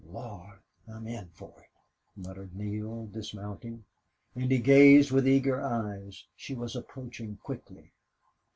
"Lord! 0.11 0.57
I'm 0.87 1.05
in 1.05 1.29
for 1.29 1.53
it!" 1.59 1.69
muttered 2.19 2.55
Neale, 2.55 3.05
dismounting, 3.05 3.85
and 4.33 4.51
he 4.51 4.57
gazed 4.57 5.11
with 5.11 5.27
eager 5.27 5.61
eyes. 5.61 6.25
She 6.35 6.55
was 6.55 6.75
approaching 6.75 7.37
quickly. 7.43 7.91